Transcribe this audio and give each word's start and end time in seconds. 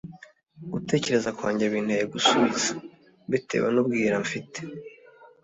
“gutekereza 0.73 1.29
kwanjye 1.37 1.65
binteye 1.73 2.05
gusubiza, 2.13 2.69
mbitewe 3.27 3.67
n’ubwira 3.71 4.15
mfite 4.25 4.59